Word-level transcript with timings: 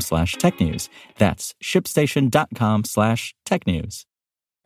slash 0.00 0.34
tech 0.34 0.60
news. 0.60 0.88
That's 1.18 1.54
shipstation.com 1.62 2.84
slash 2.84 3.34
tech 3.44 3.66
news. 3.66 4.06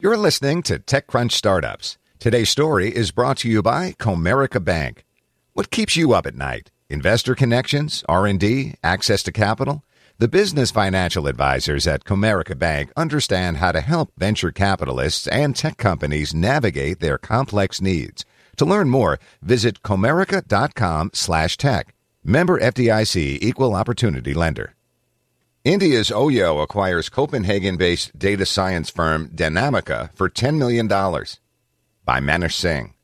You're 0.01 0.17
listening 0.17 0.63
to 0.63 0.79
TechCrunch 0.79 1.33
Startups. 1.33 1.99
Today's 2.19 2.51
story 2.51 2.95
is 2.95 3.11
brought 3.11 3.39
to 3.39 3.49
you 3.49 3.63
by 3.63 3.93
Comerica 3.93 4.65
Bank. 4.65 5.05
What 5.55 5.71
keeps 5.71 5.97
you 5.97 6.13
up 6.13 6.27
at 6.27 6.37
night? 6.37 6.71
Investor 6.89 7.35
connections, 7.35 8.05
R&D, 8.09 8.75
access 8.83 9.23
to 9.25 9.33
capital? 9.33 9.85
The 10.19 10.29
business 10.29 10.71
financial 10.71 11.27
advisors 11.27 11.87
at 11.87 12.05
Comerica 12.05 12.59
Bank 12.59 12.91
understand 12.97 13.59
how 13.59 13.73
to 13.73 13.81
help 13.81 14.11
venture 14.17 14.51
capitalists 14.51 15.29
and 15.29 15.55
tech 15.55 15.77
companies 15.77 16.35
navigate 16.35 17.01
their 17.01 17.19
complex 17.19 17.81
needs. 17.81 18.25
To 18.57 18.65
learn 18.65 18.89
more, 18.91 19.21
visit 19.43 19.83
comerica.com 19.83 21.11
slash 21.15 21.57
tech. 21.57 21.95
Member 22.25 22.59
FDIC 22.59 23.39
Equal 23.41 23.75
Opportunity 23.75 24.35
Lender. 24.35 24.75
India's 25.65 26.11
Oyo 26.11 26.63
acquires 26.63 27.09
Copenhagen-based 27.09 28.17
data 28.17 28.47
science 28.47 28.91
firm 28.91 29.29
Danamica 29.31 30.15
for 30.15 30.31
$10 30.31 30.57
million. 30.57 30.87
By 30.87 32.21
Manish 32.21 32.55
Singh. 32.55 32.95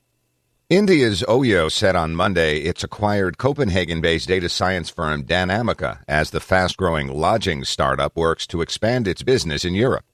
India's 0.71 1.23
Oyo 1.23 1.71
said 1.71 1.97
on 1.97 2.15
Monday 2.15 2.61
it's 2.61 2.85
acquired 2.85 3.39
Copenhagen-based 3.39 4.29
data 4.29 4.49
science 4.49 4.89
firm 4.89 5.25
Danamica 5.25 5.99
as 6.07 6.31
the 6.31 6.39
fast-growing 6.39 7.09
lodging 7.09 7.65
startup 7.65 8.17
works 8.17 8.47
to 8.47 8.63
expand 8.63 9.09
its 9.09 9.25
business 9.25 9.65
in 9.65 9.75
Europe. 9.75 10.05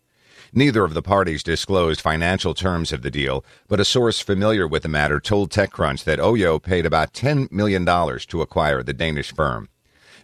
Neither 0.55 0.83
of 0.83 0.95
the 0.95 1.03
parties 1.03 1.43
disclosed 1.43 2.01
financial 2.01 2.55
terms 2.55 2.91
of 2.91 3.03
the 3.03 3.11
deal, 3.11 3.45
but 3.69 3.81
a 3.81 3.85
source 3.85 4.19
familiar 4.19 4.67
with 4.67 4.83
the 4.83 4.89
matter 4.89 5.21
told 5.21 5.51
TechCrunch 5.51 6.05
that 6.05 6.19
Oyo 6.19 6.61
paid 6.61 6.87
about 6.87 7.13
$10 7.13 7.53
million 7.53 7.85
to 7.85 8.41
acquire 8.41 8.83
the 8.83 8.95
Danish 8.95 9.31
firm. 9.31 9.69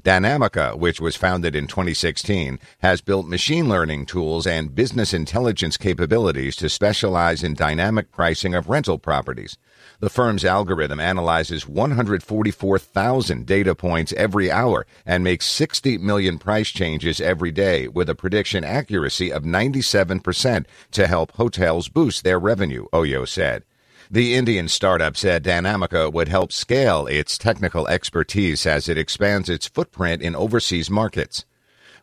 Danamica, 0.02 0.76
which 0.78 1.00
was 1.00 1.16
founded 1.16 1.54
in 1.54 1.66
2016, 1.66 2.58
has 2.78 3.00
built 3.00 3.26
machine 3.26 3.68
learning 3.68 4.06
tools 4.06 4.46
and 4.46 4.74
business 4.74 5.12
intelligence 5.14 5.76
capabilities 5.76 6.56
to 6.56 6.68
specialize 6.68 7.42
in 7.42 7.54
dynamic 7.54 8.12
pricing 8.12 8.54
of 8.54 8.68
rental 8.68 8.98
properties. 8.98 9.58
The 10.00 10.10
firm's 10.10 10.44
algorithm 10.44 11.00
analyzes 11.00 11.66
144,000 11.66 13.46
data 13.46 13.74
points 13.74 14.12
every 14.12 14.50
hour 14.50 14.86
and 15.06 15.24
makes 15.24 15.46
60 15.46 15.98
million 15.98 16.38
price 16.38 16.68
changes 16.68 17.20
every 17.20 17.50
day 17.50 17.88
with 17.88 18.10
a 18.10 18.14
prediction 18.14 18.62
accuracy 18.64 19.32
of 19.32 19.44
97% 19.44 20.66
to 20.92 21.06
help 21.06 21.32
hotels 21.32 21.88
boost 21.88 22.24
their 22.24 22.38
revenue, 22.38 22.86
Oyo 22.92 23.26
said. 23.26 23.64
The 24.08 24.36
Indian 24.36 24.68
startup 24.68 25.16
said 25.16 25.42
Danamica 25.42 26.12
would 26.12 26.28
help 26.28 26.52
scale 26.52 27.08
its 27.08 27.36
technical 27.36 27.88
expertise 27.88 28.64
as 28.64 28.88
it 28.88 28.96
expands 28.96 29.48
its 29.48 29.66
footprint 29.66 30.22
in 30.22 30.36
overseas 30.36 30.88
markets. 30.88 31.44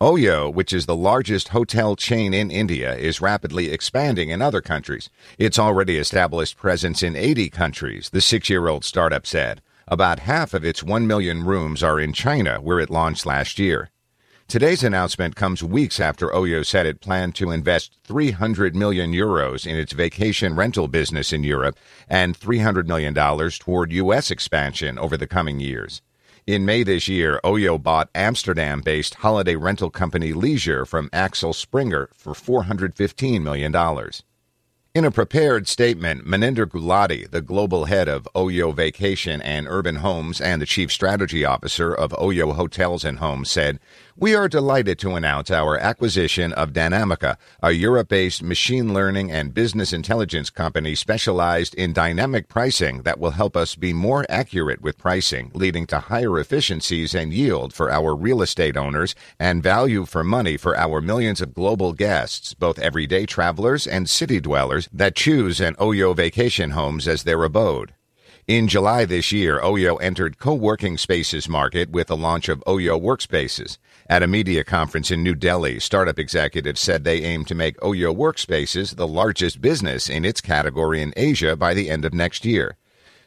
Oyo, 0.02 0.52
which 0.52 0.74
is 0.74 0.84
the 0.84 0.94
largest 0.94 1.48
hotel 1.48 1.96
chain 1.96 2.34
in 2.34 2.50
India, 2.50 2.94
is 2.94 3.22
rapidly 3.22 3.70
expanding 3.72 4.28
in 4.28 4.42
other 4.42 4.60
countries. 4.60 5.08
It's 5.38 5.58
already 5.58 5.96
established 5.96 6.58
presence 6.58 7.02
in 7.02 7.16
80 7.16 7.48
countries, 7.48 8.10
the 8.10 8.20
six 8.20 8.50
year 8.50 8.68
old 8.68 8.84
startup 8.84 9.26
said. 9.26 9.62
About 9.88 10.18
half 10.18 10.52
of 10.52 10.62
its 10.62 10.82
1 10.82 11.06
million 11.06 11.42
rooms 11.42 11.82
are 11.82 11.98
in 11.98 12.12
China, 12.12 12.60
where 12.60 12.80
it 12.80 12.90
launched 12.90 13.24
last 13.24 13.58
year. 13.58 13.90
Today's 14.46 14.84
announcement 14.84 15.34
comes 15.34 15.64
weeks 15.64 15.98
after 15.98 16.28
Oyo 16.28 16.64
said 16.64 16.86
it 16.86 17.00
planned 17.00 17.34
to 17.36 17.50
invest 17.50 17.98
300 18.04 18.76
million 18.76 19.10
euros 19.12 19.66
in 19.66 19.74
its 19.76 19.92
vacation 19.92 20.54
rental 20.54 20.86
business 20.86 21.32
in 21.32 21.42
Europe 21.42 21.76
and 22.08 22.36
300 22.36 22.86
million 22.86 23.14
dollars 23.14 23.58
toward 23.58 23.90
US 23.92 24.30
expansion 24.30 24.98
over 24.98 25.16
the 25.16 25.26
coming 25.26 25.60
years. 25.60 26.02
In 26.46 26.66
May 26.66 26.82
this 26.82 27.08
year, 27.08 27.40
Oyo 27.42 27.82
bought 27.82 28.10
Amsterdam-based 28.14 29.14
holiday 29.14 29.56
rental 29.56 29.90
company 29.90 30.34
Leisure 30.34 30.84
from 30.84 31.08
Axel 31.12 31.54
Springer 31.54 32.10
for 32.12 32.34
$415 32.34 33.42
million. 33.42 33.72
In 34.94 35.04
a 35.04 35.10
prepared 35.10 35.66
statement, 35.66 36.24
Maninder 36.24 36.66
Gulati, 36.66 37.28
the 37.28 37.42
global 37.42 37.86
head 37.86 38.08
of 38.08 38.28
Oyo 38.36 38.72
Vacation 38.72 39.42
and 39.42 39.66
Urban 39.68 39.96
Homes 39.96 40.40
and 40.40 40.62
the 40.62 40.66
chief 40.66 40.92
strategy 40.92 41.44
officer 41.44 41.92
of 41.92 42.12
Oyo 42.12 42.54
Hotels 42.54 43.04
and 43.04 43.18
Homes, 43.18 43.50
said, 43.50 43.80
We 44.16 44.36
are 44.36 44.46
delighted 44.46 45.00
to 45.00 45.16
announce 45.16 45.50
our 45.50 45.76
acquisition 45.76 46.52
of 46.52 46.72
Danamica, 46.72 47.38
a 47.60 47.72
Europe 47.72 48.06
based 48.06 48.44
machine 48.44 48.94
learning 48.94 49.32
and 49.32 49.52
business 49.52 49.92
intelligence 49.92 50.48
company 50.48 50.94
specialized 50.94 51.74
in 51.74 51.92
dynamic 51.92 52.46
pricing 52.46 53.02
that 53.02 53.18
will 53.18 53.32
help 53.32 53.56
us 53.56 53.74
be 53.74 53.92
more 53.92 54.24
accurate 54.28 54.80
with 54.80 54.96
pricing, 54.96 55.50
leading 55.54 55.88
to 55.88 55.98
higher 55.98 56.38
efficiencies 56.38 57.16
and 57.16 57.32
yield 57.32 57.74
for 57.74 57.90
our 57.90 58.14
real 58.14 58.42
estate 58.42 58.76
owners 58.76 59.16
and 59.40 59.60
value 59.60 60.04
for 60.04 60.22
money 60.22 60.56
for 60.56 60.76
our 60.76 61.00
millions 61.00 61.40
of 61.40 61.52
global 61.52 61.92
guests, 61.92 62.54
both 62.54 62.78
everyday 62.78 63.26
travelers 63.26 63.88
and 63.88 64.08
city 64.08 64.38
dwellers 64.38 64.83
that 64.92 65.16
choose 65.16 65.60
an 65.60 65.74
Oyo 65.76 66.14
vacation 66.14 66.70
homes 66.70 67.08
as 67.08 67.22
their 67.22 67.42
abode. 67.44 67.94
In 68.46 68.68
July 68.68 69.06
this 69.06 69.32
year, 69.32 69.58
Oyo 69.60 69.96
entered 70.02 70.38
co-working 70.38 70.98
spaces 70.98 71.48
market 71.48 71.90
with 71.90 72.08
the 72.08 72.16
launch 72.16 72.50
of 72.50 72.62
Oyo 72.66 73.00
Workspaces. 73.00 73.78
At 74.06 74.22
a 74.22 74.26
media 74.26 74.64
conference 74.64 75.10
in 75.10 75.22
New 75.22 75.34
Delhi, 75.34 75.80
startup 75.80 76.18
executives 76.18 76.80
said 76.80 77.04
they 77.04 77.22
aim 77.22 77.46
to 77.46 77.54
make 77.54 77.80
Oyo 77.80 78.14
Workspaces 78.14 78.96
the 78.96 79.08
largest 79.08 79.62
business 79.62 80.10
in 80.10 80.26
its 80.26 80.42
category 80.42 81.00
in 81.00 81.14
Asia 81.16 81.56
by 81.56 81.72
the 81.72 81.88
end 81.88 82.04
of 82.04 82.12
next 82.12 82.44
year. 82.44 82.76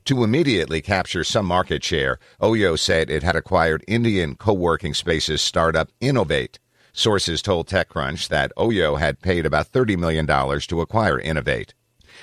To 0.05 0.23
immediately 0.23 0.81
capture 0.81 1.23
some 1.23 1.47
market 1.47 1.83
share, 1.83 2.19
Oyo 2.39 2.77
said 2.77 3.09
it 3.09 3.23
had 3.23 3.35
acquired 3.35 3.83
Indian 3.87 4.35
co-working 4.35 4.93
spaces 4.93 5.41
startup 5.41 5.89
Innov8. 5.99 6.59
Sources 6.97 7.43
told 7.43 7.67
TechCrunch 7.67 8.27
that 8.29 8.51
Oyo 8.57 8.97
had 8.99 9.21
paid 9.21 9.45
about 9.45 9.71
$30 9.71 9.95
million 9.99 10.25
to 10.25 10.81
acquire 10.81 11.21
Innov8. 11.21 11.73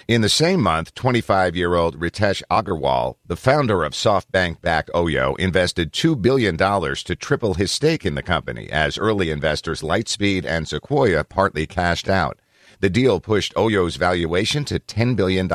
In 0.08 0.20
the 0.20 0.28
same 0.28 0.60
month, 0.60 0.92
25 0.96 1.54
year 1.54 1.76
old 1.76 2.00
Ritesh 2.00 2.42
Agarwal, 2.50 3.14
the 3.24 3.36
founder 3.36 3.84
of 3.84 3.92
SoftBank 3.92 4.60
backed 4.60 4.90
Oyo, 4.92 5.38
invested 5.38 5.92
$2 5.92 6.20
billion 6.20 6.56
to 6.56 7.14
triple 7.14 7.54
his 7.54 7.70
stake 7.70 8.04
in 8.04 8.16
the 8.16 8.22
company 8.22 8.68
as 8.68 8.98
early 8.98 9.30
investors 9.30 9.80
Lightspeed 9.80 10.44
and 10.44 10.66
Sequoia 10.66 11.22
partly 11.22 11.68
cashed 11.68 12.08
out. 12.08 12.40
The 12.80 12.90
deal 12.90 13.20
pushed 13.20 13.54
Oyo's 13.54 13.94
valuation 13.94 14.64
to 14.64 14.80
$10 14.80 15.14
billion. 15.14 15.46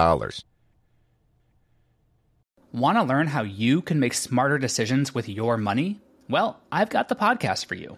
Want 2.71 2.97
to 2.97 3.03
learn 3.03 3.27
how 3.27 3.43
you 3.43 3.81
can 3.81 3.99
make 3.99 4.13
smarter 4.13 4.57
decisions 4.57 5.13
with 5.13 5.27
your 5.27 5.57
money? 5.57 5.99
Well, 6.29 6.61
I've 6.71 6.89
got 6.89 7.09
the 7.09 7.17
podcast 7.17 7.65
for 7.65 7.75
you. 7.75 7.97